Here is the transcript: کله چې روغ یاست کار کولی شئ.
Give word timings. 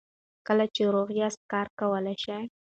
کله 0.47 0.65
چې 0.75 0.81
روغ 0.93 1.07
یاست 1.21 1.41
کار 1.51 1.67
کولی 1.79 2.15
شئ. 2.23 2.43